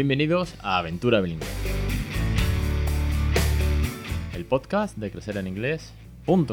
Bienvenidos 0.00 0.54
a 0.62 0.78
Aventura 0.78 1.20
Bilingüe. 1.20 1.46
El 4.32 4.46
podcast 4.46 4.96
de 4.96 5.10
crecereninglés.com. 5.10 6.46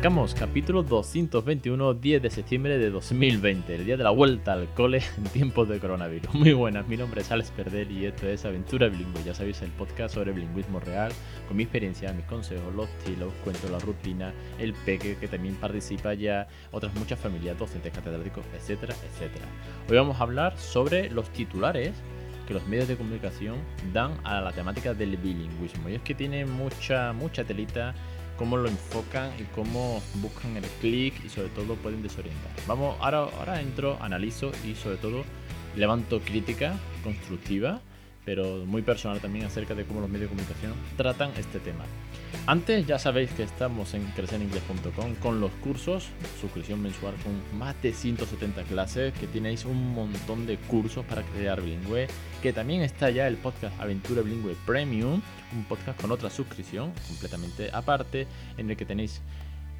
Arrancamos 0.00 0.34
capítulo 0.34 0.82
221, 0.82 1.92
10 1.92 2.22
de 2.22 2.30
septiembre 2.30 2.78
de 2.78 2.88
2020, 2.88 3.74
el 3.74 3.84
día 3.84 3.98
de 3.98 4.02
la 4.02 4.08
vuelta 4.08 4.54
al 4.54 4.72
cole 4.72 5.02
en 5.18 5.24
tiempos 5.24 5.68
de 5.68 5.78
coronavirus. 5.78 6.32
Muy 6.32 6.54
buenas, 6.54 6.88
mi 6.88 6.96
nombre 6.96 7.20
es 7.20 7.30
Alex 7.30 7.50
Perder 7.50 7.90
y 7.90 8.06
esto 8.06 8.26
es 8.26 8.46
Aventura 8.46 8.88
Bilingüe. 8.88 9.22
Ya 9.22 9.34
sabéis, 9.34 9.60
el 9.60 9.70
podcast 9.72 10.14
sobre 10.14 10.32
bilingüismo 10.32 10.80
real, 10.80 11.12
con 11.46 11.58
mi 11.58 11.64
experiencia, 11.64 12.14
mis 12.14 12.24
consejos, 12.24 12.74
los 12.74 12.88
estilos, 12.88 13.30
cuento 13.44 13.68
la 13.68 13.78
rutina, 13.78 14.32
el 14.58 14.72
peque 14.72 15.18
que 15.18 15.28
también 15.28 15.56
participa 15.56 16.14
ya, 16.14 16.48
otras 16.72 16.94
muchas 16.94 17.20
familias, 17.20 17.58
docentes, 17.58 17.92
catedráticos, 17.92 18.46
etcétera, 18.56 18.94
etcétera. 18.94 19.44
Hoy 19.86 19.98
vamos 19.98 20.18
a 20.18 20.22
hablar 20.22 20.56
sobre 20.56 21.10
los 21.10 21.28
titulares 21.28 21.92
que 22.48 22.54
los 22.54 22.66
medios 22.66 22.88
de 22.88 22.96
comunicación 22.96 23.56
dan 23.92 24.12
a 24.24 24.40
la 24.40 24.52
temática 24.52 24.94
del 24.94 25.18
bilingüismo. 25.18 25.90
Y 25.90 25.96
es 25.96 26.00
que 26.00 26.14
tiene 26.14 26.46
mucha, 26.46 27.12
mucha 27.12 27.44
telita 27.44 27.94
cómo 28.40 28.56
lo 28.56 28.70
enfocan 28.70 29.30
y 29.38 29.42
cómo 29.54 30.02
buscan 30.14 30.56
el 30.56 30.64
clic 30.80 31.12
y 31.22 31.28
sobre 31.28 31.50
todo 31.50 31.74
pueden 31.74 32.02
desorientar. 32.02 32.50
Vamos, 32.66 32.96
ahora, 32.98 33.18
ahora 33.38 33.60
entro, 33.60 33.98
analizo 34.00 34.50
y 34.66 34.74
sobre 34.76 34.96
todo 34.96 35.24
levanto 35.76 36.20
crítica 36.20 36.74
constructiva 37.04 37.82
pero 38.24 38.64
muy 38.66 38.82
personal 38.82 39.20
también 39.20 39.46
acerca 39.46 39.74
de 39.74 39.84
cómo 39.84 40.00
los 40.00 40.10
medios 40.10 40.30
de 40.30 40.36
comunicación 40.36 40.72
tratan 40.96 41.30
este 41.38 41.58
tema. 41.58 41.84
Antes 42.46 42.86
ya 42.86 42.98
sabéis 42.98 43.30
que 43.32 43.42
estamos 43.42 43.94
en 43.94 44.04
crecereningles.com 44.12 45.14
con 45.16 45.40
los 45.40 45.50
cursos, 45.62 46.08
suscripción 46.40 46.82
mensual 46.82 47.14
con 47.22 47.58
más 47.58 47.80
de 47.82 47.92
170 47.92 48.62
clases, 48.64 49.12
que 49.14 49.26
tenéis 49.26 49.64
un 49.64 49.94
montón 49.94 50.46
de 50.46 50.56
cursos 50.56 51.04
para 51.04 51.22
crear 51.22 51.60
bilingüe, 51.60 52.08
que 52.42 52.52
también 52.52 52.82
está 52.82 53.10
ya 53.10 53.28
el 53.28 53.36
podcast 53.36 53.78
Aventura 53.80 54.22
Bilingüe 54.22 54.56
Premium, 54.66 55.20
un 55.52 55.64
podcast 55.64 56.00
con 56.00 56.12
otra 56.12 56.30
suscripción 56.30 56.92
completamente 57.08 57.70
aparte, 57.72 58.26
en 58.56 58.70
el 58.70 58.76
que 58.76 58.84
tenéis 58.84 59.20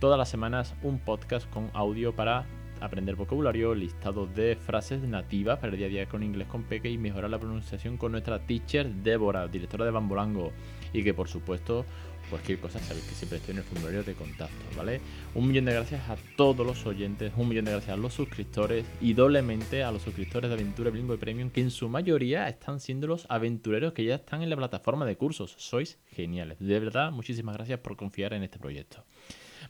todas 0.00 0.18
las 0.18 0.28
semanas 0.28 0.74
un 0.82 0.98
podcast 0.98 1.48
con 1.50 1.70
audio 1.74 2.14
para 2.14 2.46
aprender 2.80 3.16
vocabulario, 3.16 3.74
listado 3.74 4.26
de 4.26 4.56
frases 4.56 5.02
nativas 5.02 5.58
para 5.58 5.72
el 5.72 5.78
día 5.78 5.86
a 5.86 5.90
día 5.90 6.06
con 6.06 6.22
inglés 6.22 6.48
con 6.48 6.64
Peque 6.64 6.90
y 6.90 6.98
mejorar 6.98 7.30
la 7.30 7.38
pronunciación 7.38 7.96
con 7.96 8.12
nuestra 8.12 8.38
teacher 8.46 8.88
Débora, 8.88 9.48
directora 9.48 9.84
de 9.84 9.90
Bambolango. 9.90 10.52
Y 10.92 11.04
que 11.04 11.14
por 11.14 11.28
supuesto, 11.28 11.84
cualquier 12.30 12.60
cosa 12.60 12.78
sabéis 12.78 13.04
que 13.06 13.14
siempre 13.14 13.38
estoy 13.38 13.52
en 13.52 13.58
el 13.58 13.64
formulario 13.64 14.02
de 14.02 14.14
contacto, 14.14 14.64
¿vale? 14.76 15.00
Un 15.34 15.48
millón 15.48 15.66
de 15.66 15.74
gracias 15.74 16.08
a 16.08 16.16
todos 16.36 16.66
los 16.66 16.86
oyentes, 16.86 17.32
un 17.36 17.48
millón 17.48 17.66
de 17.66 17.72
gracias 17.72 17.92
a 17.92 18.00
los 18.00 18.14
suscriptores 18.14 18.86
y 19.00 19.12
doblemente 19.12 19.82
a 19.82 19.92
los 19.92 20.02
suscriptores 20.02 20.48
de 20.48 20.54
Aventura 20.54 20.90
Bilingüe 20.90 21.18
Premium, 21.18 21.50
que 21.50 21.60
en 21.60 21.70
su 21.70 21.88
mayoría 21.88 22.48
están 22.48 22.80
siendo 22.80 23.08
los 23.08 23.26
aventureros 23.28 23.92
que 23.92 24.04
ya 24.04 24.14
están 24.16 24.42
en 24.42 24.50
la 24.50 24.56
plataforma 24.56 25.04
de 25.04 25.16
cursos. 25.16 25.54
Sois 25.58 25.98
geniales. 26.12 26.58
De 26.60 26.78
verdad, 26.80 27.12
muchísimas 27.12 27.56
gracias 27.56 27.80
por 27.80 27.96
confiar 27.96 28.32
en 28.32 28.42
este 28.42 28.58
proyecto. 28.58 29.04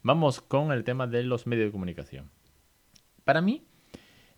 Vamos 0.03 0.41
con 0.41 0.71
el 0.73 0.85
tema 0.85 1.07
de 1.07 1.25
los 1.25 1.47
medios 1.47 1.69
de 1.69 1.73
comunicación. 1.73 2.31
Para 3.31 3.43
mí, 3.43 3.63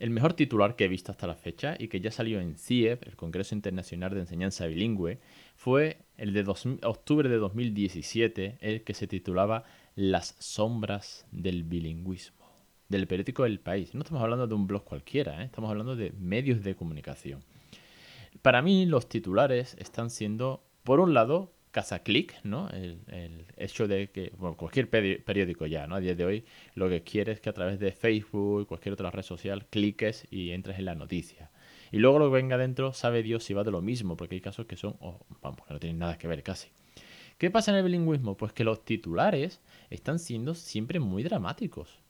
el 0.00 0.10
mejor 0.10 0.34
titular 0.34 0.76
que 0.76 0.84
he 0.84 0.88
visto 0.88 1.12
hasta 1.12 1.26
la 1.26 1.34
fecha 1.34 1.76
y 1.78 1.88
que 1.88 2.02
ya 2.02 2.10
salió 2.10 2.40
en 2.40 2.58
CIEP, 2.58 3.06
el 3.06 3.16
Congreso 3.16 3.54
Internacional 3.54 4.12
de 4.12 4.20
Enseñanza 4.20 4.66
Bilingüe, 4.66 5.18
fue 5.56 6.04
el 6.18 6.34
de 6.34 6.44
octubre 6.82 7.26
de 7.30 7.38
2017, 7.38 8.58
el 8.60 8.84
que 8.84 8.92
se 8.92 9.06
titulaba 9.06 9.64
Las 9.94 10.36
sombras 10.40 11.24
del 11.32 11.64
bilingüismo, 11.64 12.44
del 12.90 13.06
periódico 13.06 13.46
El 13.46 13.60
País. 13.60 13.94
No 13.94 14.02
estamos 14.02 14.22
hablando 14.22 14.46
de 14.46 14.52
un 14.52 14.66
blog 14.66 14.84
cualquiera, 14.84 15.40
¿eh? 15.40 15.46
estamos 15.46 15.70
hablando 15.70 15.96
de 15.96 16.12
medios 16.12 16.62
de 16.62 16.76
comunicación. 16.76 17.42
Para 18.42 18.60
mí 18.60 18.84
los 18.84 19.08
titulares 19.08 19.74
están 19.78 20.10
siendo, 20.10 20.62
por 20.82 21.00
un 21.00 21.14
lado, 21.14 21.51
clic, 22.02 22.34
¿no? 22.44 22.68
El, 22.70 23.46
hecho 23.56 23.88
de 23.88 24.10
que, 24.10 24.32
bueno, 24.36 24.56
cualquier 24.56 24.88
periódico 24.88 25.66
ya, 25.66 25.86
¿no? 25.86 25.96
A 25.96 26.00
día 26.00 26.14
de 26.14 26.24
hoy 26.24 26.44
lo 26.74 26.88
que 26.88 27.02
quiere 27.02 27.32
es 27.32 27.40
que 27.40 27.48
a 27.48 27.52
través 27.52 27.78
de 27.80 27.92
Facebook, 27.92 28.66
cualquier 28.66 28.92
otra 28.92 29.10
red 29.10 29.22
social, 29.22 29.66
cliques 29.66 30.26
y 30.30 30.50
entres 30.50 30.78
en 30.78 30.84
la 30.84 30.94
noticia. 30.94 31.50
Y 31.90 31.98
luego 31.98 32.18
lo 32.18 32.26
que 32.26 32.34
venga 32.34 32.56
dentro, 32.56 32.92
sabe 32.92 33.22
Dios 33.22 33.44
si 33.44 33.54
va 33.54 33.64
de 33.64 33.70
lo 33.70 33.82
mismo, 33.82 34.16
porque 34.16 34.34
hay 34.34 34.40
casos 34.40 34.66
que 34.66 34.76
son, 34.76 34.96
vamos, 35.40 35.66
que 35.66 35.74
no 35.74 35.80
tienen 35.80 35.98
nada 35.98 36.18
que 36.18 36.28
ver 36.28 36.42
casi. 36.42 36.68
¿Qué 37.38 37.50
pasa 37.50 37.70
en 37.70 37.78
el 37.78 37.84
bilingüismo? 37.84 38.36
Pues 38.36 38.52
que 38.52 38.64
los 38.64 38.84
titulares 38.84 39.60
están 39.90 40.18
siendo 40.18 40.54
siempre 40.54 41.00
muy 41.00 41.22
dramáticos. 41.22 42.00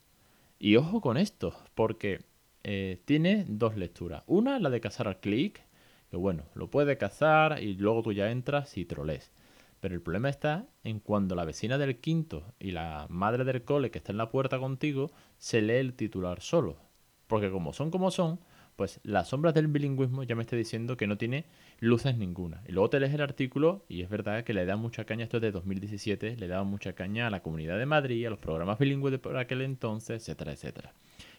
Y 0.58 0.76
ojo 0.76 1.00
con 1.00 1.16
esto, 1.16 1.54
porque 1.74 2.20
eh, 2.64 3.00
tiene 3.04 3.44
dos 3.48 3.76
lecturas. 3.76 4.22
Una, 4.26 4.58
la 4.58 4.70
de 4.70 4.80
cazar 4.80 5.08
al 5.08 5.20
clic, 5.20 5.62
que 6.10 6.16
bueno, 6.16 6.44
lo 6.54 6.70
puede 6.70 6.98
cazar 6.98 7.62
y 7.62 7.74
luego 7.74 8.02
tú 8.02 8.12
ya 8.12 8.30
entras 8.30 8.76
y 8.76 8.84
troles. 8.84 9.32
Pero 9.82 9.96
el 9.96 10.00
problema 10.00 10.28
está 10.28 10.68
en 10.84 11.00
cuando 11.00 11.34
la 11.34 11.44
vecina 11.44 11.76
del 11.76 11.98
quinto 11.98 12.54
y 12.60 12.70
la 12.70 13.08
madre 13.10 13.42
del 13.42 13.64
cole 13.64 13.90
que 13.90 13.98
está 13.98 14.12
en 14.12 14.18
la 14.18 14.30
puerta 14.30 14.60
contigo 14.60 15.10
se 15.38 15.60
lee 15.60 15.72
el 15.74 15.94
titular 15.94 16.40
solo. 16.40 16.78
Porque 17.26 17.50
como 17.50 17.72
son 17.72 17.90
como 17.90 18.12
son, 18.12 18.38
pues 18.76 19.00
las 19.02 19.30
sombras 19.30 19.54
del 19.54 19.66
bilingüismo 19.66 20.22
ya 20.22 20.36
me 20.36 20.42
está 20.42 20.54
diciendo 20.54 20.96
que 20.96 21.08
no 21.08 21.18
tiene 21.18 21.46
luces 21.80 22.16
ninguna. 22.16 22.62
Y 22.68 22.70
luego 22.70 22.90
te 22.90 23.00
lees 23.00 23.12
el 23.12 23.22
artículo 23.22 23.84
y 23.88 24.02
es 24.02 24.08
verdad 24.08 24.44
que 24.44 24.54
le 24.54 24.66
da 24.66 24.76
mucha 24.76 25.04
caña, 25.04 25.24
esto 25.24 25.38
es 25.38 25.42
de 25.42 25.50
2017, 25.50 26.36
le 26.36 26.46
daba 26.46 26.62
mucha 26.62 26.92
caña 26.92 27.26
a 27.26 27.30
la 27.30 27.42
Comunidad 27.42 27.76
de 27.76 27.86
Madrid, 27.86 28.24
a 28.24 28.30
los 28.30 28.38
programas 28.38 28.78
bilingües 28.78 29.10
de 29.10 29.18
por 29.18 29.36
aquel 29.36 29.62
entonces, 29.62 30.22
etcétera, 30.22 30.52
etcétera. 30.52 30.94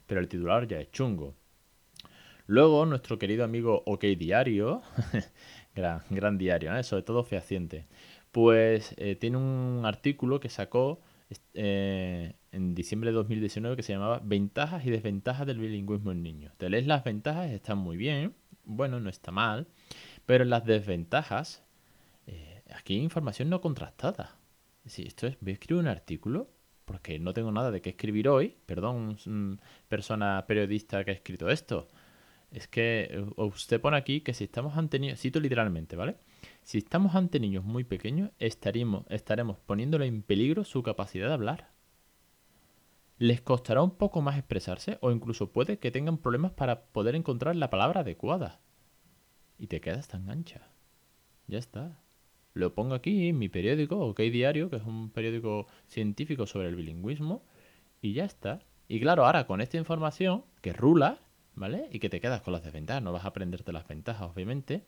Pero 0.06 0.20
el 0.20 0.28
titular 0.28 0.68
ya 0.68 0.82
es 0.82 0.92
chungo. 0.92 1.34
Luego, 2.46 2.86
nuestro 2.86 3.18
querido 3.18 3.46
amigo 3.46 3.84
OK 3.86 4.04
Diario, 4.18 4.82
gran, 5.76 6.02
gran 6.10 6.38
diario, 6.38 6.76
¿eh? 6.76 6.84
sobre 6.84 7.04
todo 7.04 7.24
fehaciente, 7.24 7.88
pues 8.34 8.96
eh, 8.98 9.16
tiene 9.16 9.38
un 9.38 9.84
artículo 9.86 10.40
que 10.40 10.50
sacó 10.50 11.00
eh, 11.54 12.34
en 12.52 12.74
diciembre 12.74 13.12
de 13.12 13.16
2019 13.16 13.76
que 13.76 13.84
se 13.84 13.94
llamaba 13.94 14.22
Ventajas 14.24 14.84
y 14.88 14.90
desventajas 14.90 15.46
del 15.46 15.60
bilingüismo 15.60 16.12
en 16.12 16.24
niños. 16.24 16.52
Te 16.58 16.68
lees 16.68 16.88
las 16.88 17.04
ventajas, 17.04 17.52
están 17.52 17.78
muy 17.78 17.96
bien, 17.96 18.34
bueno, 18.66 19.00
no 19.00 19.12
está 19.12 19.32
mal, 19.32 19.68
pero 20.26 20.46
las 20.46 20.66
desventajas, 20.66 21.64
eh, 22.26 22.64
aquí 22.74 22.96
hay 22.96 23.02
información 23.02 23.52
no 23.52 23.62
contrastada. 23.62 24.36
Si 24.88 25.04
esto 25.04 25.28
es, 25.28 25.38
voy 25.40 25.52
a 25.52 25.54
escribir 25.54 25.82
un 25.82 25.88
artículo 25.88 26.50
porque 26.86 27.20
no 27.20 27.34
tengo 27.34 27.52
nada 27.52 27.70
de 27.70 27.82
qué 27.84 27.92
escribir 27.92 28.30
hoy, 28.30 28.56
perdón, 28.66 29.60
persona 29.88 30.44
periodista 30.48 31.06
que 31.06 31.12
ha 31.12 31.14
escrito 31.14 31.50
esto. 31.52 31.88
Es 32.54 32.68
que 32.68 33.26
usted 33.36 33.82
pone 33.82 33.98
aquí 33.98 34.22
que 34.22 34.36
si 34.36 34.44
estamos 34.44 34.78
ante 34.78 35.00
niños, 35.00 35.20
cito 35.20 35.40
literalmente, 35.40 35.96
¿vale? 35.96 36.18
Si 36.62 36.78
estamos 36.78 37.16
ante 37.16 37.40
niños 37.40 37.64
muy 37.64 37.84
pequeños, 37.84 38.30
estaremos, 38.38 39.06
estaremos 39.10 39.58
poniéndole 39.58 40.06
en 40.06 40.22
peligro 40.22 40.64
su 40.64 40.84
capacidad 40.84 41.30
de 41.30 41.34
hablar. 41.34 41.72
Les 43.18 43.42
costará 43.42 43.82
un 43.82 43.98
poco 43.98 44.22
más 44.22 44.38
expresarse 44.38 45.00
o 45.02 45.12
incluso 45.12 45.52
puede 45.52 45.80
que 45.80 45.90
tengan 45.90 46.20
problemas 46.20 46.52
para 46.52 46.86
poder 46.86 47.16
encontrar 47.16 47.56
la 47.56 47.72
palabra 47.72 48.02
adecuada. 48.02 48.62
Y 49.58 49.66
te 49.66 49.82
quedas 49.82 50.08
tan 50.08 50.30
ancha. 50.30 50.70
Ya 51.48 51.58
está. 51.58 52.04
Lo 52.54 52.76
pongo 52.76 52.94
aquí 52.94 53.30
en 53.30 53.40
mi 53.40 53.50
periódico, 53.50 53.98
OK 53.98 54.20
Diario, 54.20 54.70
que 54.70 54.76
es 54.76 54.84
un 54.84 55.10
periódico 55.10 55.66
científico 55.88 56.46
sobre 56.46 56.68
el 56.68 56.76
bilingüismo, 56.76 57.44
y 58.00 58.14
ya 58.14 58.26
está. 58.26 58.60
Y 58.88 59.00
claro, 59.00 59.26
ahora 59.26 59.48
con 59.48 59.60
esta 59.60 59.78
información, 59.78 60.46
que 60.62 60.72
rula, 60.72 61.18
¿vale? 61.56 61.88
Y 61.92 62.00
que 62.00 62.10
te 62.10 62.20
quedas 62.20 62.42
con 62.42 62.54
las 62.54 62.64
desventajas, 62.64 63.04
no 63.04 63.12
vas 63.12 63.26
a 63.26 63.30
aprenderte 63.30 63.72
las 63.72 63.88
ventajas, 63.88 64.30
obviamente 64.34 64.84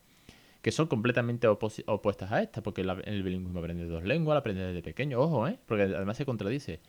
que 0.66 0.72
son 0.72 0.88
completamente 0.88 1.48
opuestas 1.48 2.32
a 2.32 2.42
esta, 2.42 2.64
porque 2.64 2.82
el 2.82 3.22
bilingüismo 3.22 3.60
aprende 3.60 3.86
dos 3.86 4.04
lenguas, 4.04 4.40
aprende 4.40 4.66
desde 4.66 4.82
pequeño, 4.82 5.20
ojo, 5.20 5.48
¿eh? 5.48 5.60
Porque 5.68 5.84
además 5.84 6.18
se 6.18 6.26
contradice. 6.26 6.80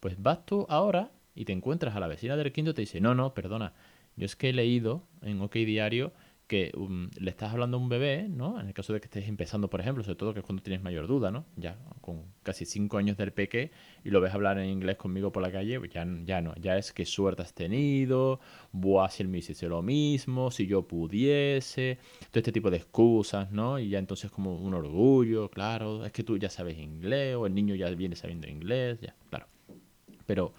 Pues 0.00 0.20
vas 0.22 0.44
tú 0.44 0.66
ahora 0.68 1.12
y 1.34 1.46
te 1.46 1.54
encuentras 1.54 1.96
a 1.96 2.00
la 2.00 2.08
vecina 2.08 2.36
del 2.36 2.52
quinto 2.52 2.72
y 2.72 2.74
te 2.74 2.82
dice, 2.82 3.00
no, 3.00 3.14
no, 3.14 3.32
perdona, 3.32 3.72
yo 4.16 4.26
es 4.26 4.36
que 4.36 4.50
he 4.50 4.52
leído 4.52 5.04
en 5.22 5.40
OK 5.40 5.54
Diario 5.54 6.12
que 6.46 6.72
um, 6.76 7.08
le 7.18 7.30
estás 7.30 7.52
hablando 7.52 7.76
a 7.76 7.80
un 7.80 7.88
bebé, 7.88 8.28
¿no? 8.28 8.60
En 8.60 8.66
el 8.66 8.74
caso 8.74 8.92
de 8.92 9.00
que 9.00 9.06
estés 9.06 9.28
empezando, 9.28 9.70
por 9.70 9.80
ejemplo, 9.80 10.04
sobre 10.04 10.16
todo 10.16 10.34
que 10.34 10.40
es 10.40 10.46
cuando 10.46 10.62
tienes 10.62 10.82
mayor 10.82 11.06
duda, 11.06 11.30
¿no? 11.30 11.46
Ya 11.56 11.78
con 12.00 12.24
casi 12.42 12.66
cinco 12.66 12.98
años 12.98 13.16
del 13.16 13.32
peque 13.32 13.70
y 14.04 14.10
lo 14.10 14.20
ves 14.20 14.34
hablar 14.34 14.58
en 14.58 14.68
inglés 14.68 14.96
conmigo 14.96 15.32
por 15.32 15.42
la 15.42 15.50
calle, 15.50 15.78
pues 15.78 15.90
ya, 15.90 16.06
ya 16.24 16.40
no, 16.42 16.54
ya 16.56 16.76
es 16.76 16.92
que 16.92 17.06
suerte 17.06 17.42
has 17.42 17.54
tenido, 17.54 18.40
buah, 18.72 19.08
si 19.08 19.22
él 19.22 19.30
lo 19.68 19.82
mismo, 19.82 20.50
si 20.50 20.66
yo 20.66 20.86
pudiese, 20.86 21.98
todo 22.30 22.40
este 22.40 22.52
tipo 22.52 22.70
de 22.70 22.78
excusas, 22.78 23.50
¿no? 23.50 23.78
Y 23.78 23.88
ya 23.88 23.98
entonces 23.98 24.30
como 24.30 24.56
un 24.56 24.74
orgullo, 24.74 25.48
claro, 25.48 26.04
es 26.04 26.12
que 26.12 26.22
tú 26.22 26.36
ya 26.36 26.50
sabes 26.50 26.78
inglés 26.78 27.36
o 27.36 27.46
el 27.46 27.54
niño 27.54 27.74
ya 27.74 27.88
viene 27.90 28.16
sabiendo 28.16 28.48
inglés, 28.48 29.00
ya, 29.00 29.14
claro. 29.30 29.46
Pero 30.26 30.52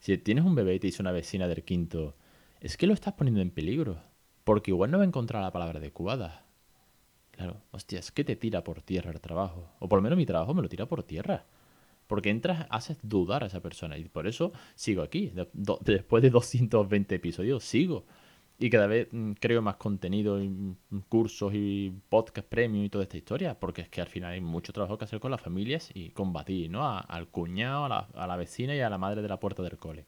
si 0.00 0.16
tienes 0.18 0.44
un 0.44 0.54
bebé 0.54 0.74
y 0.74 0.80
te 0.80 0.88
dice 0.88 1.02
una 1.02 1.12
vecina 1.12 1.46
del 1.48 1.62
quinto, 1.62 2.16
es 2.60 2.76
que 2.76 2.86
lo 2.86 2.94
estás 2.94 3.14
poniendo 3.14 3.40
en 3.40 3.50
peligro 3.50 4.07
porque 4.48 4.70
igual 4.70 4.90
no 4.90 4.96
va 4.96 5.04
a 5.04 5.06
encontrar 5.06 5.42
la 5.42 5.52
palabra 5.52 5.78
adecuada. 5.78 6.42
Claro, 7.32 7.60
hostia, 7.70 7.98
es 7.98 8.10
que 8.10 8.24
te 8.24 8.34
tira 8.34 8.64
por 8.64 8.80
tierra 8.80 9.10
el 9.10 9.20
trabajo. 9.20 9.68
O 9.78 9.90
por 9.90 9.98
lo 9.98 10.02
menos 10.02 10.16
mi 10.16 10.24
trabajo 10.24 10.54
me 10.54 10.62
lo 10.62 10.70
tira 10.70 10.86
por 10.86 11.02
tierra. 11.02 11.44
Porque 12.06 12.30
entras, 12.30 12.66
haces 12.70 12.96
dudar 13.02 13.44
a 13.44 13.48
esa 13.48 13.60
persona. 13.60 13.98
Y 13.98 14.04
por 14.04 14.26
eso 14.26 14.52
sigo 14.74 15.02
aquí. 15.02 15.34
después 15.80 16.22
de 16.22 16.30
220 16.30 17.14
episodios, 17.14 17.62
sigo. 17.62 18.06
Y 18.58 18.70
cada 18.70 18.86
vez 18.86 19.08
mm, 19.12 19.32
creo 19.32 19.60
más 19.60 19.76
contenido 19.76 20.42
y 20.42 20.48
mm, 20.48 20.76
cursos 21.10 21.52
y 21.52 21.92
podcast 22.08 22.48
premium 22.48 22.86
y 22.86 22.88
toda 22.88 23.04
esta 23.04 23.18
historia. 23.18 23.60
Porque 23.60 23.82
es 23.82 23.90
que 23.90 24.00
al 24.00 24.08
final 24.08 24.32
hay 24.32 24.40
mucho 24.40 24.72
trabajo 24.72 24.96
que 24.96 25.04
hacer 25.04 25.20
con 25.20 25.30
las 25.30 25.42
familias 25.42 25.90
y 25.92 26.08
combatir, 26.12 26.70
¿no? 26.70 26.88
al 26.88 27.28
cuñado, 27.28 27.84
a 27.84 27.88
la, 27.90 27.98
a 28.14 28.26
la 28.26 28.36
vecina 28.38 28.74
y 28.74 28.80
a 28.80 28.88
la 28.88 28.96
madre 28.96 29.20
de 29.20 29.28
la 29.28 29.38
puerta 29.38 29.62
del 29.62 29.76
cole. 29.76 30.06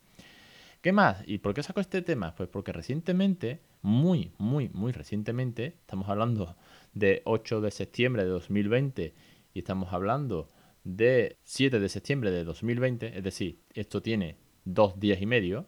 ¿Qué 0.80 0.92
más? 0.92 1.22
¿Y 1.26 1.38
por 1.38 1.52
qué 1.52 1.62
saco 1.62 1.80
este 1.80 2.00
tema? 2.00 2.34
Pues 2.34 2.48
porque 2.48 2.72
recientemente, 2.72 3.60
muy, 3.82 4.32
muy, 4.38 4.70
muy 4.70 4.92
recientemente, 4.92 5.76
estamos 5.80 6.08
hablando 6.08 6.56
de 6.94 7.20
8 7.26 7.60
de 7.60 7.70
septiembre 7.70 8.24
de 8.24 8.30
2020 8.30 9.14
y 9.52 9.58
estamos 9.58 9.92
hablando 9.92 10.48
de 10.84 11.36
7 11.44 11.80
de 11.80 11.88
septiembre 11.90 12.30
de 12.30 12.44
2020, 12.44 13.18
es 13.18 13.22
decir, 13.22 13.60
esto 13.74 14.00
tiene 14.00 14.38
dos 14.64 14.98
días 14.98 15.20
y 15.20 15.26
medio, 15.26 15.66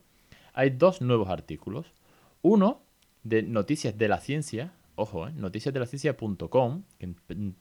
hay 0.55 0.71
dos 0.71 1.03
nuevos 1.03 1.29
artículos. 1.29 1.93
Uno 2.41 2.83
de 3.23 3.43
Noticias 3.43 3.99
de 3.99 4.09
la 4.09 4.19
Ciencia, 4.19 4.73
ojo, 4.95 5.29
eh, 5.29 5.33
noticiasdelaciencia.com, 5.35 6.85
que 6.99 7.15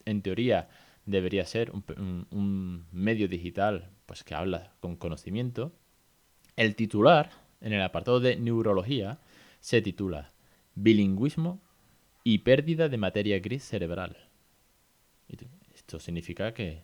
en, 0.05 0.21
teoría 0.21 0.69
debería 1.05 1.45
ser 1.45 1.71
un, 1.71 2.27
un 2.31 2.85
medio 2.93 3.27
digital 3.27 3.91
pues 4.05 4.23
que 4.23 4.35
habla 4.35 4.71
con 4.79 4.95
conocimiento. 4.95 5.73
El 6.55 6.75
titular 6.75 7.40
en 7.61 7.73
el 7.73 7.81
apartado 7.81 8.19
de 8.19 8.35
neurología, 8.35 9.19
se 9.59 9.81
titula 9.81 10.31
Bilingüismo 10.75 11.61
y 12.23 12.39
pérdida 12.39 12.89
de 12.89 12.97
materia 12.97 13.39
gris 13.39 13.63
cerebral. 13.63 14.17
Esto 15.73 15.99
significa 15.99 16.53
que 16.53 16.83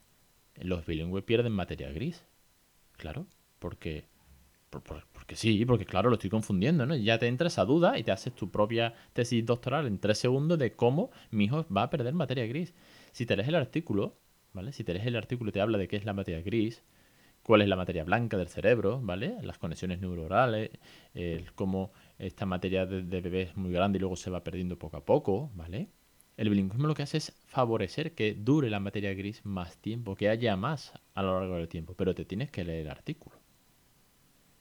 los 0.55 0.85
bilingües 0.85 1.23
pierden 1.23 1.51
materia 1.51 1.91
gris. 1.91 2.23
Claro, 2.97 3.27
porque, 3.59 4.05
porque 4.69 5.35
sí, 5.35 5.65
porque 5.65 5.85
claro, 5.85 6.09
lo 6.09 6.15
estoy 6.15 6.29
confundiendo, 6.29 6.85
¿no? 6.85 6.95
Ya 6.95 7.19
te 7.19 7.27
entra 7.27 7.47
esa 7.47 7.65
duda 7.65 7.97
y 7.97 8.03
te 8.03 8.11
haces 8.11 8.33
tu 8.33 8.49
propia 8.49 8.93
tesis 9.13 9.45
doctoral 9.45 9.85
en 9.87 9.99
tres 9.99 10.17
segundos 10.17 10.57
de 10.57 10.75
cómo 10.75 11.11
mi 11.31 11.45
hijo 11.45 11.65
va 11.75 11.83
a 11.83 11.89
perder 11.89 12.13
materia 12.13 12.45
gris. 12.47 12.73
Si 13.11 13.25
te 13.25 13.35
lees 13.35 13.47
el 13.47 13.55
artículo, 13.55 14.17
¿vale? 14.53 14.71
Si 14.71 14.83
te 14.83 14.93
lees 14.93 15.05
el 15.05 15.15
artículo 15.15 15.49
y 15.49 15.53
te 15.53 15.61
habla 15.61 15.77
de 15.77 15.87
qué 15.87 15.95
es 15.95 16.05
la 16.05 16.13
materia 16.13 16.41
gris, 16.41 16.83
cuál 17.47 17.61
es 17.61 17.69
la 17.69 17.77
materia 17.77 18.03
blanca 18.03 18.35
del 18.35 18.49
cerebro, 18.49 18.99
¿vale? 19.01 19.37
Las 19.41 19.57
conexiones 19.57 20.01
neuronales, 20.01 20.69
cómo 21.55 21.93
esta 22.19 22.45
materia 22.45 22.85
de, 22.85 23.21
bebé 23.21 23.43
es 23.43 23.55
muy 23.55 23.71
grande 23.71 23.97
y 23.97 24.01
luego 24.01 24.17
se 24.17 24.29
va 24.29 24.43
perdiendo 24.43 24.77
poco 24.77 24.97
a 24.97 25.05
poco, 25.05 25.49
¿vale? 25.55 25.87
El 26.35 26.49
bilingüismo 26.49 26.87
lo 26.87 26.93
que 26.93 27.03
hace 27.03 27.19
es 27.19 27.31
favorecer 27.45 28.13
que 28.15 28.33
dure 28.33 28.69
la 28.69 28.81
materia 28.81 29.13
gris 29.13 29.45
más 29.45 29.77
tiempo, 29.77 30.17
que 30.17 30.27
haya 30.27 30.57
más 30.57 30.91
a 31.13 31.23
lo 31.23 31.39
largo 31.39 31.55
del 31.55 31.69
tiempo, 31.69 31.93
pero 31.93 32.13
te 32.13 32.25
tienes 32.25 32.51
que 32.51 32.65
leer 32.65 32.81
el 32.81 32.91
artículo. 32.91 33.37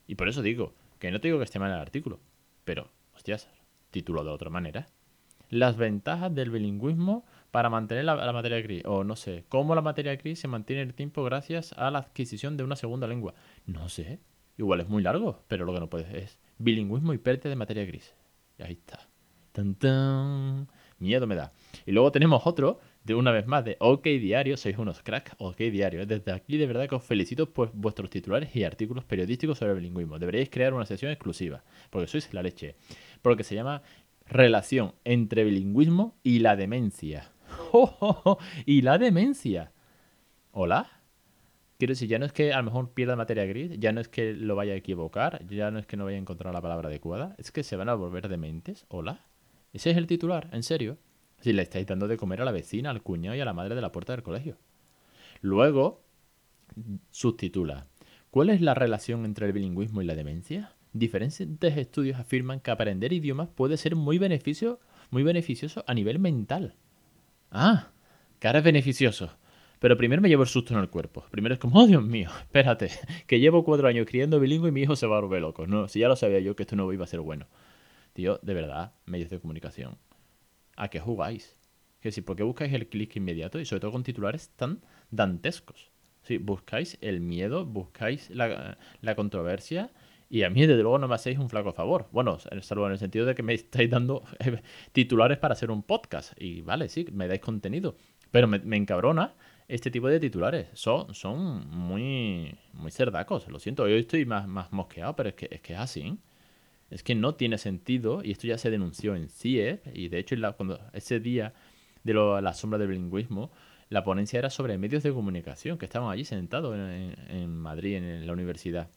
Y 0.07 0.15
por 0.15 0.29
eso 0.29 0.41
digo, 0.41 0.73
que 1.01 1.11
no 1.11 1.21
te 1.21 1.27
digo 1.27 1.39
que 1.39 1.45
esté 1.45 1.59
mal 1.59 1.73
el 1.73 1.81
artículo, 1.81 2.21
pero, 2.65 2.93
hostias, 3.17 3.49
título 3.91 4.23
de 4.23 4.31
otra 4.31 4.49
manera. 4.49 4.87
Las 5.51 5.77
ventajas 5.77 6.33
del 6.33 6.51
bilingüismo 6.51 7.25
para 7.57 7.71
mantener 7.71 8.05
la, 8.05 8.33
materia 8.35 8.61
gris. 8.61 8.83
O 8.85 9.03
no 9.03 9.17
sé, 9.17 9.47
cómo 9.49 9.75
la 9.75 9.81
materia 9.81 10.15
gris 10.17 10.41
se 10.41 10.47
mantiene 10.47 10.83
el 10.83 10.93
tiempo 10.93 11.25
gracias 11.25 11.73
a 11.79 11.91
la 11.91 12.01
adquisición 12.01 12.59
de 12.59 12.65
una 12.65 12.77
segunda 12.77 13.07
lengua. 13.07 13.33
No 13.65 13.89
sé. 13.89 14.19
Igual 14.59 14.83
es 14.83 14.91
muy 14.91 15.03
largo, 15.03 15.43
pero 15.49 15.65
lo 15.65 15.73
que 15.73 15.81
no 15.81 15.89
puedes 15.89 16.13
es 16.13 16.39
bilingüismo 16.59 17.15
y 17.15 17.19
pérdida 17.19 17.49
de 17.49 17.57
materia 17.57 17.87
gris. 17.87 18.15
Y 18.59 18.63
ahí 18.63 18.73
está. 18.73 19.09
Tan, 19.53 19.75
tan. 19.75 20.69
Miedo 20.99 21.27
me 21.27 21.35
da. 21.35 21.55
Y 21.87 21.93
luego 21.93 22.13
tenemos 22.13 22.47
otro, 22.47 22.79
de 23.05 23.15
una 23.15 23.31
vez 23.31 23.47
más, 23.47 23.65
de 23.65 23.79
OK 23.81 24.05
Diario. 24.05 24.59
Sois 24.59 24.77
unos 24.77 25.01
cracks, 25.01 25.35
OK 25.39 25.57
Diario. 25.57 26.05
Desde 26.05 26.33
aquí 26.33 26.59
de 26.59 26.67
verdad 26.67 26.91
que 26.91 26.97
os 26.97 27.05
felicito 27.05 27.55
por 27.55 27.73
vuestros 27.73 28.11
titulares 28.11 28.55
y 28.55 28.65
artículos 28.65 29.07
periodísticos 29.07 29.57
sobre 29.57 29.73
bilingüismo. 29.73 30.19
Deberíais 30.19 30.51
crear 30.51 30.75
una 30.75 30.85
sesión 30.85 31.11
exclusiva, 31.11 31.65
porque 31.89 32.07
sois 32.07 32.35
la 32.35 32.43
leche. 32.43 32.77
Porque 33.23 33.45
se 33.45 33.55
llama 33.55 33.81
Relación 34.27 34.93
entre 35.05 35.45
bilingüismo 35.45 36.19
y 36.23 36.41
la 36.41 36.55
demencia. 36.55 37.33
Y 38.67 38.83
la 38.83 38.99
demencia. 38.99 39.73
¿Hola? 40.53 40.91
Quiero 41.79 41.93
decir, 41.93 42.09
ya 42.09 42.19
no 42.19 42.25
es 42.25 42.33
que 42.33 42.55
a 42.55 42.59
lo 42.59 42.65
mejor 42.65 42.91
pierda 42.93 43.17
materia 43.17 43.45
gris, 43.45 43.79
ya 43.79 43.93
no 43.93 44.01
es 44.01 44.09
que 44.09 44.33
lo 44.33 44.57
vaya 44.57 44.73
a 44.73 44.77
equivocar, 44.77 45.47
ya 45.47 45.71
no 45.71 45.79
es 45.79 45.87
que 45.87 45.99
no 45.99 46.05
vaya 46.07 46.17
a 46.17 46.21
encontrar 46.21 46.55
la 46.55 46.63
palabra 46.63 46.89
adecuada, 46.89 47.35
es 47.37 47.53
que 47.53 47.63
se 47.63 47.77
van 47.77 47.91
a 47.91 47.95
volver 47.95 48.29
dementes. 48.29 48.87
¿Hola? 48.89 49.27
Ese 49.75 49.91
es 49.91 49.99
el 49.99 50.07
titular, 50.07 50.49
en 50.53 50.63
serio. 50.63 50.97
Si 51.41 51.53
le 51.53 51.63
estáis 51.63 51.87
dando 51.87 52.09
de 52.09 52.17
comer 52.17 52.41
a 52.41 52.47
la 52.47 52.53
vecina, 52.53 52.89
al 52.89 53.03
cuñado 53.03 53.37
y 53.37 53.41
a 53.41 53.45
la 53.45 53.53
madre 53.53 53.75
de 53.75 53.83
la 53.83 53.93
puerta 53.93 54.15
del 54.15 54.23
colegio. 54.23 54.57
Luego, 55.43 56.03
subtitula. 57.11 57.87
¿Cuál 58.31 58.51
es 58.51 58.63
la 58.63 58.75
relación 58.75 59.27
entre 59.27 59.47
el 59.47 59.53
bilingüismo 59.53 60.01
y 60.01 60.07
la 60.07 60.15
demencia? 60.15 60.73
Diferentes 60.95 61.77
estudios 61.77 62.19
afirman 62.19 62.61
que 62.61 62.71
aprender 62.71 63.13
idiomas 63.13 63.49
puede 63.49 63.77
ser 63.77 63.97
muy, 63.97 64.17
beneficio, 64.17 64.81
muy 65.11 65.23
beneficioso 65.23 65.85
a 65.87 65.93
nivel 65.93 66.19
mental. 66.19 66.75
Ah, 67.51 67.89
que 68.39 68.47
ahora 68.47 68.61
es 68.61 68.65
beneficioso. 68.65 69.31
Pero 69.79 69.97
primero 69.97 70.23
me 70.23 70.29
llevo 70.29 70.43
el 70.43 70.49
susto 70.49 70.75
en 70.75 70.81
el 70.81 70.89
cuerpo. 70.89 71.25
Primero 71.31 71.55
es 71.55 71.61
como, 71.61 71.81
oh 71.81 71.87
Dios 71.87 72.03
mío, 72.03 72.31
espérate, 72.41 72.91
que 73.27 73.41
llevo 73.41 73.65
cuatro 73.65 73.89
años 73.89 74.07
criando 74.09 74.41
bilingüe 74.41 74.71
y 74.71 74.73
mi 74.73 74.83
hijo 74.83 74.97
se 74.97 75.07
va 75.07 75.19
a 75.19 75.21
volver 75.21 75.43
loco. 75.43 75.67
No, 75.67 75.89
si 75.89 76.01
ya 76.01 76.09
lo 76.09 76.17
sabía 76.17 76.41
yo 76.41 76.57
que 76.57 76.63
esto 76.63 76.77
no 76.77 76.91
iba 76.93 77.05
a 77.05 77.09
ser 77.09 77.21
bueno. 77.21 77.47
Tío, 78.13 78.39
de 78.43 78.55
verdad, 78.55 78.95
medios 79.05 79.31
de 79.31 79.39
comunicación. 79.39 79.99
¿A 80.77 80.89
qué 80.89 81.01
jugáis? 81.01 81.55
Que 82.01 82.13
si, 82.13 82.23
¿por 82.23 82.37
qué 82.37 82.43
buscáis 82.43 82.73
el 82.73 82.89
clic 82.89 83.17
inmediato? 83.17 83.61
Y 83.61 83.67
sobre 83.67 83.81
todo 83.81 83.93
con 83.93 84.03
titulares 84.03 84.51
tan 84.57 84.81
dantescos. 85.11 85.91
Si 86.23 86.39
buscáis 86.39 86.99
el 87.03 87.21
miedo, 87.21 87.67
buscáis 87.67 88.31
la 88.31 89.15
controversia 89.15 89.91
y 90.29 90.43
a 90.43 90.51
mí, 90.51 90.67
desde 90.67 90.83
luego, 90.83 90.99
no 90.99 91.07
me 91.07 91.15
hacéis 91.15 91.39
un 91.39 91.49
flaco 91.49 91.73
favor. 91.73 92.09
Bueno, 92.11 92.39
salvo 92.61 92.87
en 92.87 92.93
el 92.93 92.99
sentido 92.99 93.27
de 93.27 93.35
que 93.35 93.43
me 93.43 93.55
estáis 93.55 93.89
dando 93.91 94.25
eh, 94.41 94.61
titulares 94.93 95.39
para 95.39 95.53
hacer 95.53 95.71
un 95.71 95.83
podcast. 95.83 96.33
Y 96.41 96.63
vale, 96.63 96.89
sí, 96.89 97.07
me 97.13 97.29
dais 97.29 97.41
contenido. 97.41 97.97
Pero 98.31 98.49
me, 98.49 98.77
encabrona 98.77 99.35
este 99.69 99.91
tipo 99.91 100.09
de 100.09 100.19
titulares. 100.19 100.69
Son, 100.75 101.15
son 101.15 101.69
muy, 101.71 102.59
muy 102.73 102.91
cerdacos. 102.91 103.49
Lo 103.49 103.61
siento, 103.61 103.87
yo 103.89 103.95
estoy 103.95 104.27
más, 104.27 104.49
más 104.49 104.73
mosqueado, 104.73 105.15
pero 105.15 105.29
es 105.29 105.37
que, 105.37 105.49
es 105.51 105.61
que 105.61 105.75
es 105.75 105.79
así. 105.79 106.19
Es 106.91 107.03
que 107.03 107.15
no 107.15 107.37
tiene 107.37 107.57
sentido. 107.57 108.23
Y 108.25 108.33
esto 108.33 108.49
ya 108.49 108.59
se 108.59 108.71
denunció 108.71 109.15
en 109.15 109.29
CIE. 109.29 109.81
Y 109.95 110.09
de 110.09 110.19
hecho, 110.19 110.35
cuando 110.57 110.81
ese 110.93 111.21
día 111.21 111.55
de 112.03 112.15
la 112.15 112.53
sombra 112.53 112.81
del 112.81 112.89
bilingüismo, 112.89 113.53
la 113.91 114.03
ponencia 114.03 114.41
era 114.41 114.51
sobre 114.51 114.77
medios 114.77 115.05
de 115.05 115.13
comunicación 115.13 115.79
que 115.79 115.85
estaban 115.85 116.11
allí 116.11 116.25
sentados 116.25 116.75
en, 116.75 117.15
en 117.29 117.57
Madrid, 117.57 117.97
en 117.97 118.27
la 118.27 118.33
universidad. 118.33 118.91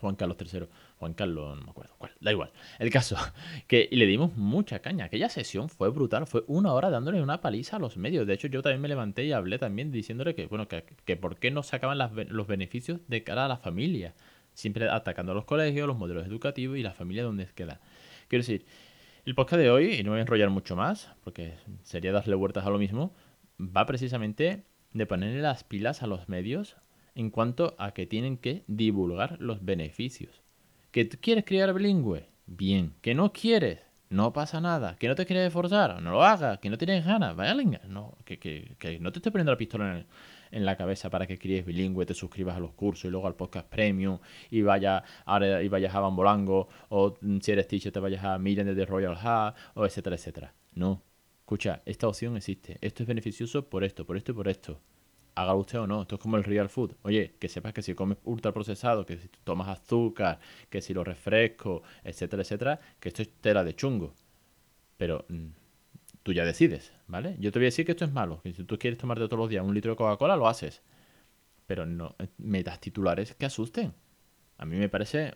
Juan 0.00 0.16
Carlos 0.16 0.36
III, 0.40 0.66
Juan 0.98 1.14
Carlos, 1.14 1.56
no 1.58 1.64
me 1.64 1.70
acuerdo 1.70 1.94
cuál, 1.98 2.12
da 2.20 2.32
igual. 2.32 2.52
El 2.78 2.90
caso, 2.90 3.16
que 3.66 3.88
le 3.90 4.06
dimos 4.06 4.36
mucha 4.36 4.80
caña. 4.80 5.06
Aquella 5.06 5.28
sesión 5.28 5.68
fue 5.68 5.90
brutal, 5.90 6.26
fue 6.26 6.44
una 6.46 6.72
hora 6.72 6.90
dándole 6.90 7.22
una 7.22 7.40
paliza 7.40 7.76
a 7.76 7.78
los 7.78 7.96
medios. 7.96 8.26
De 8.26 8.34
hecho, 8.34 8.48
yo 8.48 8.62
también 8.62 8.80
me 8.80 8.88
levanté 8.88 9.24
y 9.24 9.32
hablé 9.32 9.58
también 9.58 9.90
diciéndole 9.90 10.34
que, 10.34 10.46
bueno, 10.46 10.68
que, 10.68 10.84
que 11.04 11.16
por 11.16 11.36
qué 11.36 11.50
no 11.50 11.62
sacaban 11.62 11.98
los 12.28 12.46
beneficios 12.46 13.00
de 13.08 13.24
cara 13.24 13.46
a 13.46 13.48
la 13.48 13.56
familia. 13.56 14.14
Siempre 14.54 14.88
atacando 14.88 15.32
a 15.32 15.34
los 15.34 15.44
colegios, 15.44 15.86
los 15.86 15.98
modelos 15.98 16.26
educativos 16.26 16.78
y 16.78 16.82
la 16.82 16.92
familia 16.92 17.24
donde 17.24 17.46
queda. 17.54 17.80
Quiero 18.28 18.40
decir, 18.40 18.64
el 19.26 19.34
podcast 19.34 19.60
de 19.60 19.70
hoy, 19.70 19.94
y 19.94 20.02
no 20.02 20.12
voy 20.12 20.18
a 20.18 20.22
enrollar 20.22 20.50
mucho 20.50 20.76
más, 20.76 21.12
porque 21.24 21.54
sería 21.82 22.12
darle 22.12 22.36
vueltas 22.36 22.64
a 22.64 22.70
lo 22.70 22.78
mismo, 22.78 23.14
va 23.60 23.84
precisamente 23.84 24.64
de 24.92 25.06
ponerle 25.06 25.42
las 25.42 25.64
pilas 25.64 26.02
a 26.02 26.06
los 26.06 26.28
medios 26.28 26.76
en 27.16 27.30
cuanto 27.30 27.74
a 27.78 27.92
que 27.92 28.06
tienen 28.06 28.36
que 28.36 28.62
divulgar 28.68 29.40
los 29.40 29.64
beneficios. 29.64 30.42
¿Que 30.92 31.08
quieres 31.08 31.44
criar 31.44 31.72
bilingüe? 31.72 32.28
Bien. 32.46 32.94
¿Que 33.00 33.14
no 33.14 33.32
quieres? 33.32 33.80
No 34.10 34.32
pasa 34.32 34.60
nada. 34.60 34.96
¿Que 34.96 35.08
no 35.08 35.14
te 35.14 35.26
quieres 35.26 35.48
esforzar? 35.48 36.00
No 36.00 36.12
lo 36.12 36.22
hagas. 36.22 36.58
¿Que 36.58 36.70
no 36.70 36.78
tienes 36.78 37.04
ganas? 37.04 37.34
Vaya 37.34 37.54
No, 37.88 38.16
que, 38.24 38.38
que, 38.38 39.00
no 39.00 39.10
te 39.12 39.18
esté 39.18 39.30
poniendo 39.30 39.50
la 39.50 39.58
pistola 39.58 40.04
en, 40.50 40.64
la 40.64 40.76
cabeza 40.76 41.10
para 41.10 41.26
que 41.26 41.38
críes 41.38 41.64
bilingüe, 41.64 42.06
te 42.06 42.14
suscribas 42.14 42.56
a 42.56 42.60
los 42.60 42.72
cursos 42.72 43.06
y 43.06 43.08
luego 43.08 43.26
al 43.26 43.34
podcast 43.34 43.66
premium 43.68 44.18
y, 44.50 44.62
vaya, 44.62 45.02
ahora, 45.24 45.62
y 45.62 45.68
vayas 45.68 45.94
a 45.94 46.00
Bambolango 46.00 46.68
o 46.90 47.16
mm, 47.20 47.38
si 47.40 47.52
eres 47.52 47.66
teacher 47.66 47.92
te 47.92 48.00
vayas 48.00 48.24
a 48.24 48.38
Miren 48.38 48.74
de 48.74 48.86
Royal 48.86 49.14
Hub 49.14 49.54
o 49.74 49.86
etcétera, 49.86 50.16
etcétera. 50.16 50.54
No. 50.74 51.02
Escucha, 51.40 51.82
esta 51.86 52.08
opción 52.08 52.36
existe. 52.36 52.76
Esto 52.80 53.02
es 53.02 53.06
beneficioso 53.06 53.68
por 53.68 53.84
esto, 53.84 54.04
por 54.04 54.16
esto 54.16 54.32
y 54.32 54.34
por 54.34 54.48
esto 54.48 54.80
haga 55.36 55.54
usted 55.54 55.78
o 55.80 55.86
no. 55.86 56.02
Esto 56.02 56.16
es 56.16 56.20
como 56.20 56.36
el 56.36 56.44
real 56.44 56.68
food. 56.68 56.92
Oye, 57.02 57.34
que 57.38 57.48
sepas 57.48 57.72
que 57.72 57.82
si 57.82 57.94
comes 57.94 58.18
ultraprocesado, 58.24 59.06
que 59.06 59.18
si 59.18 59.28
tomas 59.44 59.68
azúcar, 59.68 60.40
que 60.68 60.80
si 60.80 60.92
lo 60.94 61.04
refresco, 61.04 61.82
etcétera, 62.02 62.42
etcétera, 62.42 62.80
que 62.98 63.08
esto 63.10 63.22
es 63.22 63.30
tela 63.40 63.62
de 63.62 63.76
chungo. 63.76 64.14
Pero 64.96 65.24
mm, 65.28 65.46
tú 66.22 66.32
ya 66.32 66.44
decides, 66.44 66.92
¿vale? 67.06 67.36
Yo 67.38 67.52
te 67.52 67.58
voy 67.58 67.66
a 67.66 67.68
decir 67.68 67.84
que 67.86 67.92
esto 67.92 68.04
es 68.04 68.12
malo, 68.12 68.40
que 68.42 68.52
si 68.52 68.64
tú 68.64 68.78
quieres 68.78 68.98
tomarte 68.98 69.24
todos 69.26 69.38
los 69.38 69.50
días 69.50 69.64
un 69.64 69.74
litro 69.74 69.92
de 69.92 69.96
Coca-Cola, 69.96 70.36
lo 70.36 70.48
haces. 70.48 70.82
Pero 71.66 71.86
no 71.86 72.16
metas 72.38 72.80
titulares 72.80 73.34
que 73.34 73.46
asusten. 73.46 73.92
A 74.58 74.64
mí 74.64 74.76
me 74.76 74.88
parece 74.88 75.34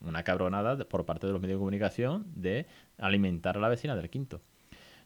una 0.00 0.22
cabronada 0.22 0.78
por 0.88 1.04
parte 1.04 1.26
de 1.26 1.32
los 1.32 1.42
medios 1.42 1.56
de 1.56 1.60
comunicación 1.60 2.26
de 2.36 2.66
alimentar 2.96 3.56
a 3.56 3.60
la 3.60 3.68
vecina 3.68 3.96
del 3.96 4.08
quinto. 4.08 4.40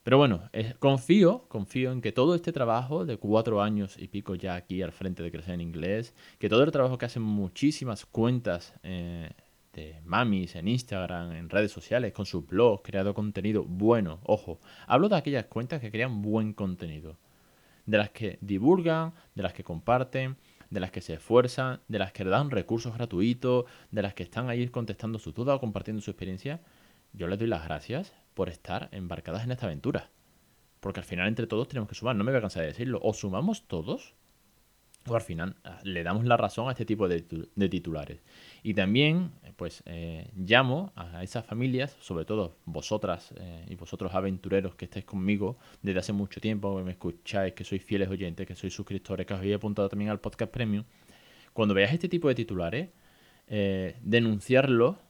Pero 0.06 0.18
bueno, 0.18 0.48
confío, 0.78 1.48
confío 1.48 1.90
en 1.90 2.00
que 2.00 2.12
todo 2.12 2.36
este 2.36 2.52
trabajo 2.52 3.04
de 3.04 3.16
cuatro 3.16 3.60
años 3.60 3.96
y 3.98 4.06
pico 4.06 4.36
ya 4.36 4.54
aquí 4.54 4.80
al 4.80 4.92
frente 4.92 5.24
de 5.24 5.32
Crecer 5.32 5.54
en 5.54 5.60
Inglés, 5.60 6.14
que 6.38 6.48
todo 6.48 6.62
el 6.62 6.70
trabajo 6.70 6.96
que 6.96 7.06
hacen 7.06 7.24
muchísimas 7.24 8.06
cuentas 8.06 8.72
eh, 8.84 9.32
de 9.72 10.00
mamis 10.04 10.54
en 10.54 10.68
Instagram, 10.68 11.32
en 11.32 11.50
redes 11.50 11.72
sociales, 11.72 12.12
con 12.12 12.24
sus 12.24 12.46
blogs, 12.46 12.82
creado 12.84 13.14
contenido 13.14 13.64
bueno, 13.64 14.20
ojo, 14.22 14.60
hablo 14.86 15.08
de 15.08 15.16
aquellas 15.16 15.46
cuentas 15.46 15.80
que 15.80 15.90
crean 15.90 16.22
buen 16.22 16.52
contenido, 16.52 17.16
de 17.84 17.98
las 17.98 18.10
que 18.10 18.38
divulgan, 18.40 19.12
de 19.34 19.42
las 19.42 19.54
que 19.54 19.64
comparten, 19.64 20.36
de 20.70 20.78
las 20.78 20.92
que 20.92 21.00
se 21.00 21.14
esfuerzan, 21.14 21.80
de 21.88 21.98
las 21.98 22.12
que 22.12 22.22
dan 22.22 22.52
recursos 22.52 22.94
gratuitos, 22.94 23.64
de 23.90 24.02
las 24.02 24.14
que 24.14 24.22
están 24.22 24.50
ahí 24.50 24.68
contestando 24.68 25.18
sus 25.18 25.34
dudas 25.34 25.56
o 25.56 25.58
compartiendo 25.58 26.00
su 26.00 26.12
experiencia, 26.12 26.60
yo 27.12 27.26
les 27.26 27.40
doy 27.40 27.48
las 27.48 27.64
gracias 27.64 28.12
por 28.36 28.50
estar 28.50 28.90
embarcadas 28.92 29.44
en 29.44 29.50
esta 29.50 29.64
aventura. 29.64 30.10
Porque 30.80 31.00
al 31.00 31.06
final 31.06 31.26
entre 31.26 31.46
todos 31.46 31.68
tenemos 31.68 31.88
que 31.88 31.94
sumar, 31.94 32.14
no 32.14 32.22
me 32.22 32.30
voy 32.30 32.38
a 32.38 32.42
cansar 32.42 32.60
de 32.62 32.68
decirlo, 32.68 33.00
o 33.02 33.14
sumamos 33.14 33.66
todos, 33.66 34.14
o 35.08 35.14
al 35.14 35.22
final 35.22 35.56
ah, 35.64 35.80
le 35.84 36.02
damos 36.02 36.26
la 36.26 36.36
razón 36.36 36.68
a 36.68 36.72
este 36.72 36.84
tipo 36.84 37.08
de, 37.08 37.22
titulares. 37.22 38.20
Y 38.62 38.74
también, 38.74 39.32
pues, 39.56 39.82
eh, 39.86 40.30
llamo 40.36 40.92
a 40.96 41.22
esas 41.22 41.46
familias, 41.46 41.96
sobre 41.98 42.26
todo 42.26 42.58
vosotras 42.66 43.32
eh, 43.38 43.64
y 43.70 43.74
vosotros 43.74 44.14
aventureros 44.14 44.74
que 44.74 44.84
estáis 44.84 45.06
conmigo 45.06 45.56
desde 45.80 46.00
hace 46.00 46.12
mucho 46.12 46.38
tiempo, 46.38 46.76
que 46.76 46.84
me 46.84 46.90
escucháis, 46.90 47.54
que 47.54 47.64
sois 47.64 47.82
fieles 47.82 48.10
oyentes, 48.10 48.46
que 48.46 48.54
sois 48.54 48.74
suscriptores, 48.74 49.26
que 49.26 49.32
os 49.32 49.40
habéis 49.40 49.56
apuntado 49.56 49.88
también 49.88 50.10
al 50.10 50.20
podcast 50.20 50.52
premium. 50.52 50.84
Cuando 51.54 51.72
veáis 51.72 51.94
este 51.94 52.10
tipo 52.10 52.28
de 52.28 52.34
titulares, 52.34 52.90
eh, 53.48 53.96
denunciarlo 54.02 55.05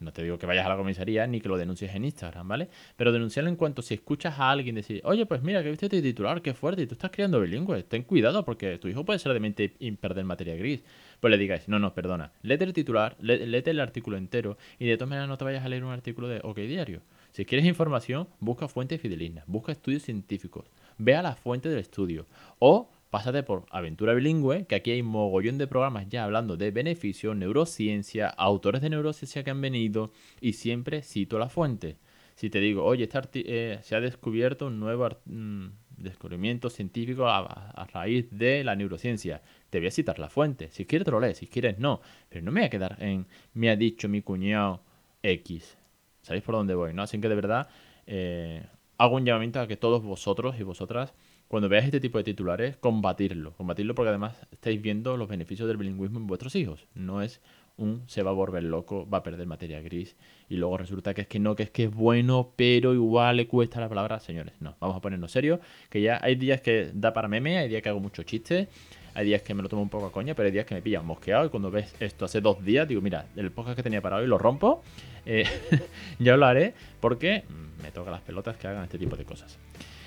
no 0.00 0.12
te 0.12 0.22
digo 0.22 0.38
que 0.38 0.46
vayas 0.46 0.66
a 0.66 0.68
la 0.68 0.76
comisaría 0.76 1.26
ni 1.26 1.40
que 1.40 1.48
lo 1.48 1.56
denuncies 1.56 1.94
en 1.94 2.04
Instagram, 2.04 2.46
¿vale? 2.46 2.68
Pero 2.96 3.12
denunciarlo 3.12 3.50
en 3.50 3.56
cuanto 3.56 3.82
si 3.82 3.94
escuchas 3.94 4.38
a 4.38 4.50
alguien 4.50 4.74
decir, 4.74 5.00
oye, 5.04 5.26
pues 5.26 5.42
mira, 5.42 5.62
que 5.62 5.70
viste 5.70 5.86
este 5.86 6.02
titular, 6.02 6.42
qué 6.42 6.54
fuerte, 6.54 6.82
y 6.82 6.86
tú 6.86 6.94
estás 6.94 7.10
criando 7.10 7.40
bilingüe, 7.40 7.82
ten 7.84 8.02
cuidado 8.02 8.44
porque 8.44 8.78
tu 8.78 8.88
hijo 8.88 9.04
puede 9.04 9.18
ser 9.18 9.32
de 9.32 9.40
mente 9.40 9.74
y 9.78 9.90
perder 9.92 10.24
materia 10.24 10.56
gris. 10.56 10.82
Pues 11.20 11.30
le 11.30 11.38
digáis, 11.38 11.68
no, 11.68 11.78
no, 11.78 11.94
perdona, 11.94 12.32
léete 12.42 12.64
el 12.64 12.72
titular, 12.72 13.16
léete 13.20 13.70
el 13.70 13.80
artículo 13.80 14.16
entero 14.16 14.58
y 14.78 14.86
de 14.86 14.96
todas 14.96 15.08
maneras 15.08 15.28
no 15.28 15.38
te 15.38 15.44
vayas 15.44 15.64
a 15.64 15.68
leer 15.68 15.84
un 15.84 15.92
artículo 15.92 16.28
de 16.28 16.40
OK 16.42 16.58
Diario. 16.58 17.00
Si 17.32 17.44
quieres 17.44 17.66
información, 17.66 18.28
busca 18.38 18.68
fuentes 18.68 19.00
fidelignas, 19.00 19.44
busca 19.46 19.72
estudios 19.72 20.02
científicos, 20.02 20.66
vea 20.98 21.22
la 21.22 21.34
fuente 21.34 21.68
del 21.68 21.78
estudio 21.78 22.26
o 22.58 22.88
pásate 23.14 23.44
por 23.44 23.64
Aventura 23.70 24.12
Bilingüe, 24.12 24.66
que 24.66 24.74
aquí 24.74 24.90
hay 24.90 25.04
mogollón 25.04 25.56
de 25.56 25.68
programas 25.68 26.08
ya 26.08 26.24
hablando 26.24 26.56
de 26.56 26.72
beneficios, 26.72 27.36
neurociencia, 27.36 28.26
autores 28.28 28.82
de 28.82 28.90
neurociencia 28.90 29.44
que 29.44 29.52
han 29.52 29.60
venido 29.60 30.10
y 30.40 30.54
siempre 30.54 31.00
cito 31.00 31.38
la 31.38 31.48
fuente. 31.48 31.96
Si 32.34 32.50
te 32.50 32.58
digo, 32.58 32.82
oye, 32.82 33.08
eh, 33.34 33.78
se 33.82 33.94
ha 33.94 34.00
descubierto 34.00 34.66
un 34.66 34.80
nuevo 34.80 35.08
mm, 35.26 35.66
descubrimiento 35.96 36.70
científico 36.70 37.28
a, 37.28 37.86
raíz 37.92 38.26
de 38.32 38.64
la 38.64 38.74
neurociencia, 38.74 39.42
te 39.70 39.78
voy 39.78 39.86
a 39.86 39.92
citar 39.92 40.18
la 40.18 40.28
fuente. 40.28 40.72
Si 40.72 40.84
quieres 40.84 41.04
te 41.04 41.12
lo 41.12 41.20
lees, 41.20 41.38
si 41.38 41.46
quieres 41.46 41.78
no. 41.78 42.00
Pero 42.28 42.44
no 42.44 42.50
me 42.50 42.62
voy 42.62 42.66
a 42.66 42.70
quedar 42.70 42.96
en 42.98 43.28
me 43.52 43.70
ha 43.70 43.76
dicho 43.76 44.08
mi 44.08 44.22
cuñado 44.22 44.82
X. 45.22 45.78
¿Sabéis 46.22 46.42
por 46.42 46.56
dónde 46.56 46.74
voy? 46.74 46.92
¿no? 46.92 47.02
Así 47.02 47.20
que 47.20 47.28
de 47.28 47.34
verdad 47.36 47.68
eh, 48.08 48.66
hago 48.98 49.14
un 49.14 49.24
llamamiento 49.24 49.60
a 49.60 49.68
que 49.68 49.76
todos 49.76 50.02
vosotros 50.02 50.58
y 50.58 50.64
vosotras 50.64 51.14
cuando 51.54 51.68
veáis 51.68 51.84
este 51.84 52.00
tipo 52.00 52.18
de 52.18 52.24
titulares, 52.24 52.76
combatirlo. 52.78 53.52
Combatirlo 53.52 53.94
porque 53.94 54.08
además 54.08 54.34
estáis 54.50 54.82
viendo 54.82 55.16
los 55.16 55.28
beneficios 55.28 55.68
del 55.68 55.76
bilingüismo 55.76 56.18
en 56.18 56.26
vuestros 56.26 56.56
hijos. 56.56 56.88
No 56.96 57.22
es 57.22 57.40
un 57.76 58.02
se 58.08 58.24
va 58.24 58.32
a 58.32 58.34
volver 58.34 58.64
loco, 58.64 59.08
va 59.08 59.18
a 59.18 59.22
perder 59.22 59.46
materia 59.46 59.80
gris 59.80 60.16
y 60.48 60.56
luego 60.56 60.78
resulta 60.78 61.14
que 61.14 61.20
es 61.20 61.26
que 61.28 61.38
no, 61.38 61.54
que 61.54 61.62
es 61.62 61.70
que 61.70 61.84
es 61.84 61.94
bueno, 61.94 62.50
pero 62.56 62.92
igual 62.92 63.36
le 63.36 63.46
cuesta 63.46 63.78
la 63.78 63.88
palabra. 63.88 64.18
Señores, 64.18 64.54
no, 64.58 64.74
vamos 64.80 64.96
a 64.96 65.00
ponernos 65.00 65.30
serio, 65.30 65.60
que 65.90 66.02
ya 66.02 66.18
hay 66.20 66.34
días 66.34 66.60
que 66.60 66.90
da 66.92 67.12
para 67.12 67.28
meme, 67.28 67.56
hay 67.58 67.68
días 67.68 67.82
que 67.82 67.88
hago 67.88 68.00
muchos 68.00 68.26
chistes, 68.26 68.66
hay 69.14 69.24
días 69.24 69.42
que 69.42 69.54
me 69.54 69.62
lo 69.62 69.68
tomo 69.68 69.82
un 69.82 69.90
poco 69.90 70.06
a 70.06 70.10
coña, 70.10 70.34
pero 70.34 70.46
hay 70.46 70.52
días 70.52 70.66
que 70.66 70.74
me 70.74 70.82
pillan 70.82 71.06
mosqueado 71.06 71.46
y 71.46 71.50
cuando 71.50 71.70
ves 71.70 71.94
esto 72.00 72.24
hace 72.24 72.40
dos 72.40 72.64
días, 72.64 72.88
digo, 72.88 73.00
mira, 73.00 73.26
el 73.36 73.52
podcast 73.52 73.76
que 73.76 73.84
tenía 73.84 74.02
para 74.02 74.16
hoy 74.16 74.26
lo 74.26 74.38
rompo, 74.38 74.82
eh, 75.24 75.46
ya 76.18 76.36
lo 76.36 76.46
haré 76.46 76.74
porque 76.98 77.44
me 77.80 77.92
toca 77.92 78.10
las 78.10 78.22
pelotas 78.22 78.56
que 78.56 78.66
hagan 78.66 78.82
este 78.82 78.98
tipo 78.98 79.14
de 79.14 79.24
cosas. 79.24 79.56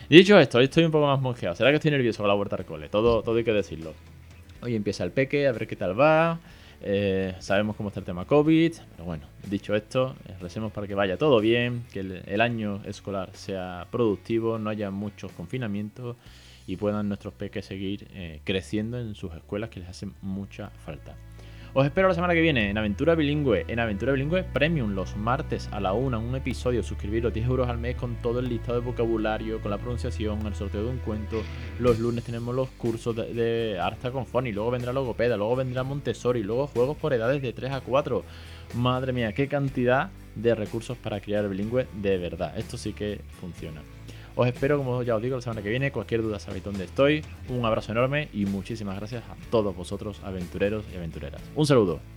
Dicho 0.09 0.39
esto, 0.39 0.61
estoy 0.61 0.85
un 0.85 0.91
poco 0.91 1.05
más 1.05 1.19
monjeado. 1.19 1.53
¿Será 1.53 1.69
que 1.69 1.75
estoy 1.75 1.91
nervioso 1.91 2.19
con 2.19 2.29
la 2.29 2.33
vuelta 2.33 2.55
al 2.55 2.65
cole? 2.65 2.87
Todo, 2.87 3.21
todo 3.23 3.35
hay 3.35 3.43
que 3.43 3.51
decirlo. 3.51 3.93
Hoy 4.61 4.73
empieza 4.73 5.03
el 5.03 5.11
peque, 5.11 5.47
a 5.47 5.51
ver 5.51 5.67
qué 5.67 5.75
tal 5.75 5.99
va. 5.99 6.39
Eh, 6.81 7.35
sabemos 7.39 7.75
cómo 7.75 7.89
está 7.89 7.99
el 7.99 8.05
tema 8.05 8.23
COVID. 8.23 8.73
Pero 8.91 9.03
bueno, 9.03 9.27
dicho 9.49 9.75
esto, 9.75 10.15
eh, 10.25 10.33
recemos 10.39 10.71
para 10.71 10.87
que 10.87 10.95
vaya 10.95 11.17
todo 11.17 11.41
bien, 11.41 11.83
que 11.91 11.99
el, 11.99 12.39
año 12.39 12.81
escolar 12.85 13.31
sea 13.33 13.87
productivo, 13.91 14.57
no 14.57 14.69
haya 14.69 14.91
muchos 14.91 15.33
confinamientos 15.33 16.15
y 16.67 16.77
puedan 16.77 17.09
nuestros 17.09 17.33
peques 17.33 17.65
seguir 17.65 18.07
eh, 18.13 18.39
creciendo 18.45 18.99
en 18.99 19.13
sus 19.13 19.33
escuelas 19.33 19.69
que 19.69 19.81
les 19.81 19.89
hacen 19.89 20.13
mucha 20.21 20.69
falta. 20.85 21.17
Os 21.79 21.86
espero 21.86 22.07
la 22.07 22.15
semana 22.15 22.34
que 22.34 22.41
viene 22.41 22.72
en 22.72 22.77
Aventura 22.79 23.13
Bilingüe, 23.13 23.65
en 23.67 23.79
Aventura 23.79 24.12
Bilingüe 24.12 24.43
Premium, 24.43 24.96
los 24.96 25.15
martes 25.15 25.69
a 25.72 25.79
la 25.79 25.93
una, 25.93 26.17
un 26.17 26.36
episodio, 26.36 26.81
suscribiros 26.81 27.31
10 27.31 27.46
euros 27.46 27.69
al 27.69 27.77
mes 27.77 27.96
con 27.96 28.15
todo 28.15 28.39
el 28.39 28.50
listado 28.50 28.79
de 28.79 28.86
vocabulario, 28.88 29.62
con 29.62 29.69
la 29.69 29.77
pronunciación, 29.77 30.43
el 30.48 30.55
sorteo 30.55 30.86
de 30.86 30.89
un 30.89 30.98
cuento. 30.98 31.43
Los 31.77 32.00
lunes 32.00 32.24
tenemos 32.24 32.55
los 32.55 32.69
cursos 32.69 33.15
de, 33.15 33.31
de 33.31 33.79
Arta 33.79 34.10
con 34.10 34.25
Foni, 34.25 34.51
luego 34.51 34.72
vendrá 34.72 34.91
Logopeda, 34.91 35.38
luego 35.38 35.55
vendrá 35.55 35.84
Montessori, 35.84 36.41
luego 36.41 36.65
juegos 36.65 36.98
por 36.98 37.13
edades 37.13 37.43
de 37.43 37.53
3 37.53 37.72
a 37.72 37.81
4. 37.81 38.24
Madre 38.74 39.13
mía, 39.13 39.34
qué 39.34 39.48
cantidad 39.48 40.10
de 40.34 40.55
recursos 40.55 40.98
para 40.98 41.19
criar 41.19 41.48
bilingüe 41.48 41.86
de 42.01 42.17
verdad. 42.17 42.57
Esto 42.57 42.79
sí 42.79 42.93
que 42.93 43.22
funciona. 43.39 43.84
Os 44.38 44.48
espero, 44.48 44.77
como 44.77 45.01
ya 45.01 45.15
os 45.15 45.22
digo, 45.22 45.36
la 45.36 45.41
semana 45.41 45.63
que 45.63 45.70
viene. 45.70 45.91
Cualquier 45.91 46.22
duda 46.22 46.38
sabéis 46.38 46.63
dónde 46.63 46.84
estoy. 46.86 47.25
Un 47.50 47.65
abrazo 47.65 47.91
enorme 47.91 48.29
y 48.34 48.46
muchísimas 48.46 48.96
gracias 48.96 49.24
a 49.24 49.36
todos 49.50 49.75
vosotros, 49.75 50.22
aventureros 50.24 50.86
y 50.94 50.96
aventureras. 50.96 51.41
Un 51.56 51.65
saludo. 51.65 52.16